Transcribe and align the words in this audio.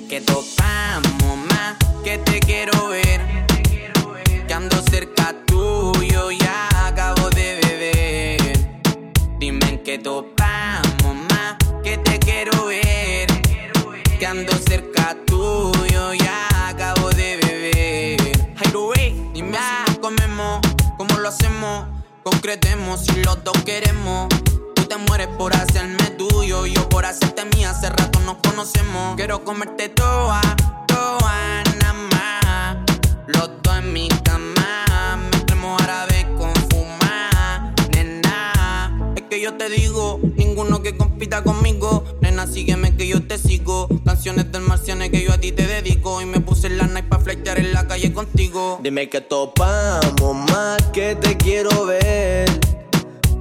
que 0.00 0.20
topamos 0.20 1.36
más, 1.48 1.76
que 2.04 2.18
te 2.18 2.40
quiero 2.40 2.88
ver. 2.88 3.20
Que 4.46 4.54
ando 4.54 4.80
cerca 4.90 5.34
tuyo, 5.46 6.30
ya 6.30 6.68
acabo 6.86 7.30
de 7.30 7.58
beber. 7.62 8.68
Dime 9.38 9.68
en 9.68 9.82
que 9.82 9.98
topamos 9.98 11.14
más, 11.30 11.56
que 11.82 11.98
te 11.98 12.18
quiero 12.18 12.66
ver. 12.66 13.26
Que 14.18 14.26
ando 14.26 14.52
cerca 14.68 15.16
tuyo, 15.26 16.14
ya 16.14 16.68
acabo 16.68 17.08
de 17.10 17.36
beber. 17.36 18.48
Hideaway, 18.64 19.30
dime 19.32 19.58
si 19.86 19.96
comemos, 19.96 20.60
cómo 20.96 21.16
lo 21.18 21.28
hacemos. 21.28 21.86
Concretemos 22.22 23.04
si 23.04 23.22
los 23.22 23.42
dos 23.42 23.56
queremos. 23.64 24.28
Tú 24.74 24.84
te 24.84 24.96
mueres 24.96 25.28
por 25.38 25.54
hacerme 25.54 26.05
conocemos. 28.42 29.16
Quiero 29.16 29.44
comerte 29.44 29.88
toda, 29.88 30.40
toda, 30.86 31.62
nada 31.80 31.92
más. 32.12 32.76
Los 33.26 33.50
dos 33.62 33.78
en 33.78 33.92
mi 33.92 34.08
cama. 34.24 35.28
Mezclemos 35.30 35.82
árabe 35.82 36.26
con 36.36 36.52
fumar, 36.70 37.74
nena. 37.94 39.12
Es 39.16 39.22
que 39.22 39.40
yo 39.40 39.54
te 39.54 39.68
digo, 39.68 40.20
ninguno 40.36 40.82
que 40.82 40.96
compita 40.96 41.42
conmigo. 41.42 42.04
Nena, 42.20 42.46
sígueme 42.46 42.96
que 42.96 43.08
yo 43.08 43.22
te 43.22 43.38
sigo. 43.38 43.88
Canciones 44.04 44.50
del 44.52 44.62
marciano 44.62 45.08
que 45.10 45.22
yo 45.24 45.32
a 45.32 45.38
ti 45.38 45.52
te 45.52 45.66
dedico. 45.66 46.20
Y 46.20 46.26
me 46.26 46.40
puse 46.40 46.68
la 46.70 46.86
night 46.86 47.08
pa' 47.08 47.18
flightear 47.18 47.58
en 47.58 47.72
la 47.72 47.86
calle 47.86 48.12
contigo. 48.12 48.80
Dime 48.82 49.08
que 49.08 49.20
topamos 49.20 50.34
más, 50.50 50.82
que 50.92 51.14
te 51.14 51.36
quiero 51.36 51.86
ver. 51.86 52.48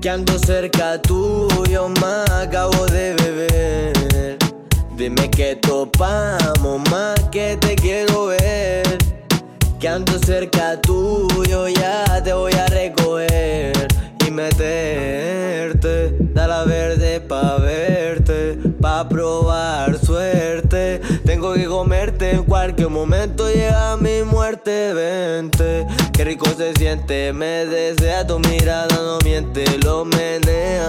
Que 0.00 0.10
ando 0.10 0.38
cerca 0.38 1.00
tuyo, 1.00 1.88
más 2.00 2.28
acabo 2.28 2.84
de 2.86 3.14
beber. 3.14 3.93
Dime 4.96 5.28
que 5.28 5.56
topamos 5.56 6.80
más, 6.88 7.18
que 7.32 7.56
te 7.56 7.74
quiero 7.74 8.26
ver. 8.26 8.98
Que 9.80 9.88
ando 9.88 10.16
cerca 10.20 10.80
tuyo, 10.80 11.66
ya 11.68 12.22
te 12.22 12.32
voy 12.32 12.52
a 12.52 12.66
recoger 12.66 13.88
y 14.24 14.30
meterte. 14.30 16.16
Da 16.32 16.46
la 16.46 16.62
verde 16.64 17.20
pa' 17.20 17.56
verte, 17.56 18.56
pa' 18.80 19.08
probar 19.08 19.98
suerte. 19.98 21.00
Tengo 21.24 21.54
que 21.54 21.66
comerte 21.66 22.30
en 22.30 22.44
cualquier 22.44 22.88
momento, 22.88 23.50
llega 23.50 23.96
mi 23.96 24.22
muerte, 24.22 24.94
vente. 24.94 25.86
Qué 26.12 26.24
rico 26.24 26.46
se 26.56 26.72
siente, 26.74 27.32
me 27.32 27.66
desea 27.66 28.24
tu 28.24 28.38
mirada, 28.38 28.94
no 28.94 29.18
miente. 29.24 29.64
Lo 29.82 30.04
menea 30.04 30.86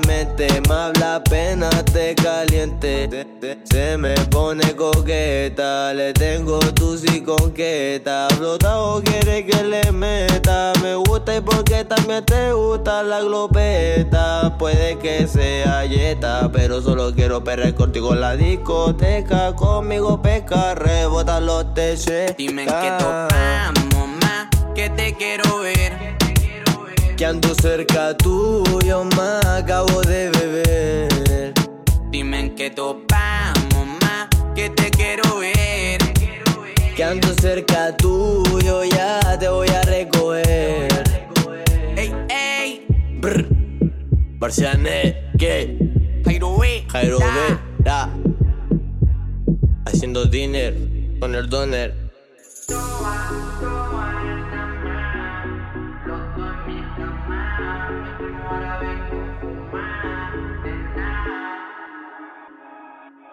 me 0.00 0.26
habla 0.72 1.22
pena, 1.24 1.68
te 1.92 2.14
caliente. 2.14 3.08
Te- 3.08 3.24
te- 3.24 3.58
Se 3.64 3.96
me 3.96 4.14
pone 4.30 4.74
coqueta, 4.74 5.92
le 5.92 6.12
tengo 6.12 6.58
tu 6.58 6.96
sí 6.96 7.20
conqueta. 7.22 8.28
Flotado 8.36 9.02
quiere 9.02 9.44
que 9.46 9.62
le 9.62 9.92
meta, 9.92 10.72
me 10.82 10.94
gusta 10.94 11.36
y 11.36 11.40
porque 11.40 11.84
también 11.84 12.24
te 12.24 12.52
gusta 12.52 13.02
la 13.02 13.20
glopeta. 13.20 14.56
Puede 14.58 14.98
que 14.98 15.26
sea 15.26 15.84
yeta, 15.84 16.50
pero 16.52 16.80
solo 16.80 17.12
quiero 17.14 17.42
perder 17.44 17.74
contigo 17.74 18.12
en 18.14 18.20
la 18.20 18.36
discoteca. 18.36 19.54
Conmigo 19.54 20.20
pesca, 20.22 20.74
rebota 20.74 21.40
los 21.40 21.74
teches. 21.74 22.36
Dime 22.36 22.64
que 22.64 22.92
topamos 22.98 24.08
más, 24.22 24.48
que 24.74 24.88
te 24.90 25.14
quiero 25.14 25.58
ver. 25.60 25.92
Que 27.16 27.26
ando 27.26 27.54
cerca 27.54 28.16
tuyo, 28.16 29.04
más 29.16 29.41
acabo 29.62 30.00
de 30.02 30.28
beber. 30.30 31.54
Dime 32.10 32.40
en 32.40 32.54
qué 32.56 32.70
topamos 32.70 33.86
más, 34.02 34.28
que 34.56 34.70
te 34.70 34.90
quiero 34.90 35.38
ver. 35.38 36.00
Que 36.96 37.04
ando 37.04 37.32
cerca 37.34 37.96
tuyo, 37.96 38.84
ya 38.84 39.38
te 39.38 39.48
voy 39.48 39.68
a 39.68 39.82
recoger. 39.82 40.88
Ey, 41.96 42.12
ey. 42.28 42.86
Brr. 43.20 43.46
Barciané, 44.40 45.30
¿qué? 45.38 45.78
Jairo 46.24 46.58
B. 46.58 46.84
Jairo 46.88 47.18
B. 47.18 47.24
Da. 47.78 48.10
Haciendo 49.86 50.24
dinner 50.24 50.74
con 51.20 51.36
el 51.36 51.48
doner. 51.48 51.94